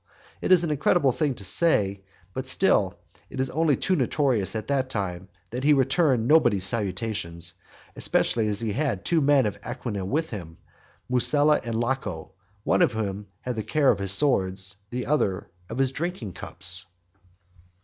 [0.41, 2.01] It is an incredible thing to say,
[2.33, 2.97] but still
[3.29, 7.39] it was only too notorious at the time, that he returned nobody's salutation;
[7.95, 10.57] especially as he had two men of Anagnia with him,
[11.07, 12.31] Mustela and Laco;
[12.63, 16.33] one of whom had the care of his swords, and the other of his drinking
[16.33, 16.85] cups.